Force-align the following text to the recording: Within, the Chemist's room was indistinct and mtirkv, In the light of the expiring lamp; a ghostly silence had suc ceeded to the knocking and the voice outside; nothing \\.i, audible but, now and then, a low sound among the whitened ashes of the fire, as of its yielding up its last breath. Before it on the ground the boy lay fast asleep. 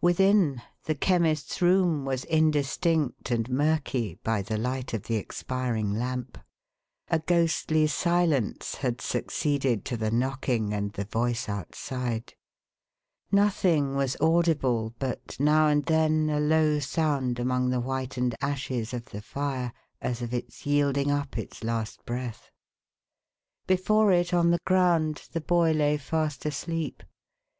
Within, 0.00 0.60
the 0.86 0.96
Chemist's 0.96 1.62
room 1.62 2.04
was 2.04 2.24
indistinct 2.24 3.30
and 3.30 3.48
mtirkv, 3.48 4.18
In 4.26 4.42
the 4.42 4.56
light 4.58 4.92
of 4.92 5.04
the 5.04 5.14
expiring 5.14 5.92
lamp; 5.94 6.36
a 7.06 7.20
ghostly 7.20 7.86
silence 7.86 8.74
had 8.74 9.00
suc 9.00 9.26
ceeded 9.26 9.84
to 9.84 9.96
the 9.96 10.10
knocking 10.10 10.74
and 10.74 10.92
the 10.94 11.04
voice 11.04 11.48
outside; 11.48 12.34
nothing 13.30 13.96
\\.i, 13.96 14.08
audible 14.20 14.96
but, 14.98 15.38
now 15.38 15.68
and 15.68 15.84
then, 15.84 16.28
a 16.28 16.40
low 16.40 16.80
sound 16.80 17.38
among 17.38 17.70
the 17.70 17.78
whitened 17.78 18.34
ashes 18.40 18.92
of 18.92 19.04
the 19.10 19.22
fire, 19.22 19.72
as 20.00 20.20
of 20.22 20.34
its 20.34 20.66
yielding 20.66 21.12
up 21.12 21.38
its 21.38 21.62
last 21.62 22.04
breath. 22.04 22.50
Before 23.68 24.10
it 24.10 24.34
on 24.34 24.50
the 24.50 24.58
ground 24.66 25.28
the 25.30 25.40
boy 25.40 25.70
lay 25.70 25.98
fast 25.98 26.44
asleep. 26.44 27.04